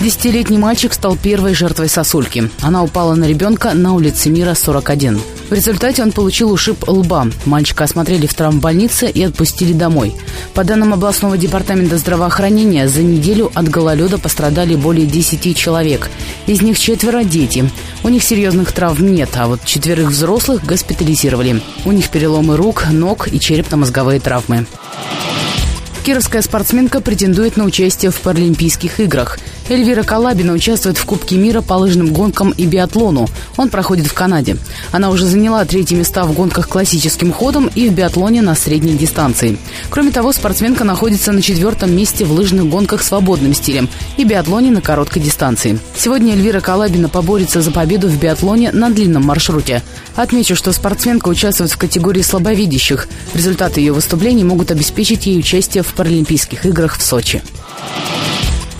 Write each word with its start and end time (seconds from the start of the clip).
Десятилетний 0.00 0.58
мальчик 0.58 0.92
стал 0.92 1.16
первой 1.16 1.54
жертвой 1.54 1.88
сосульки. 1.88 2.50
Она 2.60 2.84
упала 2.84 3.14
на 3.14 3.24
ребенка 3.24 3.72
на 3.72 3.94
улице 3.94 4.28
Мира, 4.28 4.54
41. 4.54 5.20
В 5.48 5.52
результате 5.52 6.02
он 6.02 6.12
получил 6.12 6.52
ушиб 6.52 6.88
лба. 6.88 7.28
Мальчика 7.44 7.84
осмотрели 7.84 8.26
в 8.26 8.34
травмбольнице 8.34 9.08
и 9.08 9.22
отпустили 9.22 9.72
домой. 9.72 10.14
По 10.54 10.64
данным 10.64 10.92
областного 10.92 11.38
департамента 11.38 11.96
здравоохранения, 11.98 12.88
за 12.88 13.02
неделю 13.02 13.50
от 13.54 13.68
гололеда 13.68 14.18
пострадали 14.18 14.74
более 14.74 15.06
10 15.06 15.56
человек. 15.56 16.10
Из 16.46 16.60
них 16.62 16.78
четверо– 16.78 17.22
дети. 17.24 17.70
У 18.02 18.08
них 18.08 18.22
серьезных 18.22 18.72
травм 18.72 19.14
нет, 19.14 19.30
а 19.36 19.46
вот 19.46 19.64
четверых 19.64 20.10
взрослых 20.10 20.64
госпитализировали. 20.64 21.62
У 21.84 21.92
них 21.92 22.10
переломы 22.10 22.56
рук, 22.56 22.86
ног 22.90 23.28
и 23.32 23.40
черепно-мозговые 23.40 24.20
травмы. 24.20 24.66
Кировская 26.04 26.42
спортсменка 26.42 27.00
претендует 27.00 27.56
на 27.56 27.64
участие 27.64 28.10
в 28.10 28.20
Паралимпийских 28.20 29.00
играх. 29.00 29.38
Эльвира 29.68 30.04
Калабина 30.04 30.52
участвует 30.52 30.96
в 30.96 31.04
Кубке 31.04 31.36
мира 31.36 31.60
по 31.60 31.74
лыжным 31.74 32.12
гонкам 32.12 32.52
и 32.52 32.66
биатлону. 32.66 33.26
Он 33.56 33.68
проходит 33.68 34.06
в 34.06 34.14
Канаде. 34.14 34.56
Она 34.92 35.10
уже 35.10 35.26
заняла 35.26 35.64
третьи 35.64 35.96
места 35.96 36.24
в 36.24 36.32
гонках 36.34 36.68
классическим 36.68 37.32
ходом 37.32 37.68
и 37.74 37.88
в 37.88 37.92
биатлоне 37.92 38.42
на 38.42 38.54
средней 38.54 38.94
дистанции. 38.94 39.58
Кроме 39.90 40.12
того, 40.12 40.32
спортсменка 40.32 40.84
находится 40.84 41.32
на 41.32 41.42
четвертом 41.42 41.96
месте 41.96 42.24
в 42.24 42.30
лыжных 42.30 42.68
гонках 42.68 43.02
свободным 43.02 43.54
стилем 43.54 43.88
и 44.16 44.22
биатлоне 44.22 44.70
на 44.70 44.80
короткой 44.80 45.22
дистанции. 45.22 45.80
Сегодня 45.96 46.34
Эльвира 46.34 46.60
Калабина 46.60 47.08
поборется 47.08 47.60
за 47.60 47.72
победу 47.72 48.06
в 48.06 48.20
биатлоне 48.20 48.70
на 48.70 48.90
длинном 48.90 49.24
маршруте. 49.24 49.82
Отмечу, 50.14 50.54
что 50.54 50.70
спортсменка 50.70 51.28
участвует 51.28 51.72
в 51.72 51.76
категории 51.76 52.22
слабовидящих. 52.22 53.08
Результаты 53.34 53.80
ее 53.80 53.92
выступлений 53.92 54.44
могут 54.44 54.70
обеспечить 54.70 55.26
ей 55.26 55.40
участие 55.40 55.82
в 55.82 55.88
Паралимпийских 55.88 56.66
играх 56.66 56.98
в 56.98 57.02
Сочи. 57.02 57.42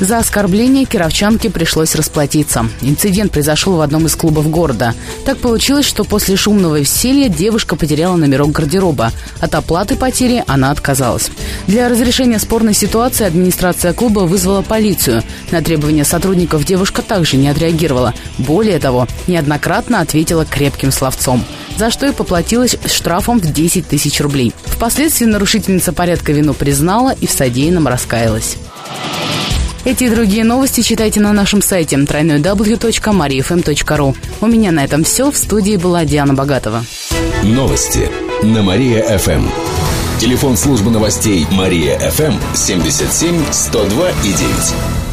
За 0.00 0.18
оскорбление 0.18 0.84
кировчанке 0.84 1.50
пришлось 1.50 1.96
расплатиться. 1.96 2.68
Инцидент 2.82 3.32
произошел 3.32 3.76
в 3.76 3.80
одном 3.80 4.06
из 4.06 4.14
клубов 4.14 4.48
города. 4.48 4.94
Так 5.24 5.38
получилось, 5.38 5.86
что 5.86 6.04
после 6.04 6.36
шумного 6.36 6.78
веселья 6.78 7.28
девушка 7.28 7.74
потеряла 7.74 8.16
номерок 8.16 8.52
гардероба. 8.52 9.12
От 9.40 9.54
оплаты 9.56 9.96
потери 9.96 10.44
она 10.46 10.70
отказалась. 10.70 11.30
Для 11.66 11.88
разрешения 11.88 12.38
спорной 12.38 12.74
ситуации 12.74 13.26
администрация 13.26 13.92
клуба 13.92 14.20
вызвала 14.20 14.62
полицию. 14.62 15.24
На 15.50 15.62
требования 15.62 16.04
сотрудников 16.04 16.64
девушка 16.64 17.02
также 17.02 17.36
не 17.36 17.48
отреагировала. 17.48 18.14
Более 18.38 18.78
того, 18.78 19.08
неоднократно 19.26 20.00
ответила 20.00 20.44
крепким 20.44 20.92
словцом 20.92 21.44
за 21.78 21.92
что 21.92 22.06
и 22.06 22.12
поплатилась 22.12 22.76
штрафом 22.86 23.40
в 23.40 23.52
10 23.52 23.86
тысяч 23.86 24.20
рублей. 24.20 24.52
Впоследствии 24.64 25.26
нарушительница 25.26 25.92
порядка 25.92 26.32
вину 26.32 26.52
признала 26.52 27.14
и 27.20 27.26
в 27.26 27.30
содеянном 27.30 27.86
раскаялась. 27.86 28.56
Эти 29.88 30.04
и 30.04 30.10
другие 30.10 30.44
новости 30.44 30.82
читайте 30.82 31.18
на 31.18 31.32
нашем 31.32 31.62
сайте 31.62 31.96
www.mariafm.ru. 31.96 34.16
У 34.42 34.46
меня 34.46 34.70
на 34.70 34.84
этом 34.84 35.02
все. 35.02 35.30
В 35.30 35.36
студии 35.38 35.76
была 35.76 36.04
Диана 36.04 36.34
Богатова. 36.34 36.84
Новости 37.42 38.10
на 38.42 38.62
Мария-ФМ. 38.62 39.46
Телефон 40.20 40.58
службы 40.58 40.90
новостей 40.90 41.46
Мария-ФМ 41.50 42.34
77 42.54 43.44
102 43.50 44.10
и 44.10 44.14
9. 44.24 45.07